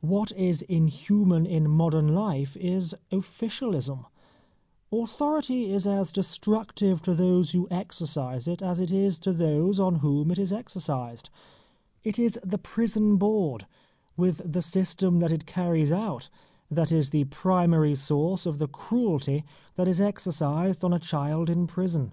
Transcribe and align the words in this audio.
What 0.00 0.30
is 0.36 0.62
inhuman 0.62 1.44
in 1.44 1.68
modern 1.68 2.14
life 2.14 2.56
is 2.56 2.94
officialism. 3.10 4.06
Authority 4.92 5.72
is 5.72 5.88
as 5.88 6.12
destructive 6.12 7.02
to 7.02 7.14
those 7.16 7.50
who 7.50 7.66
exercise 7.68 8.46
it 8.46 8.62
as 8.62 8.78
it 8.78 8.92
is 8.92 9.18
to 9.18 9.32
those 9.32 9.80
on 9.80 9.96
whom 9.96 10.30
it 10.30 10.38
is 10.38 10.52
exercised. 10.52 11.30
It 12.04 12.16
is 12.16 12.38
the 12.44 12.58
Prison 12.58 13.16
Board, 13.16 13.66
with 14.16 14.40
the 14.52 14.62
system 14.62 15.18
that 15.18 15.32
it 15.32 15.46
carries 15.46 15.90
out, 15.90 16.28
that 16.70 16.92
is 16.92 17.10
the 17.10 17.24
primary 17.24 17.96
source 17.96 18.46
of 18.46 18.58
the 18.58 18.68
cruelty 18.68 19.44
that 19.74 19.88
is 19.88 20.00
exercised 20.00 20.84
on 20.84 20.92
a 20.92 21.00
child 21.00 21.50
in 21.50 21.66
prison. 21.66 22.12